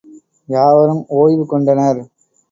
யாவரும் 0.49 1.03
ஒய்வு 1.17 1.45
கொண்டனர். 1.45 2.01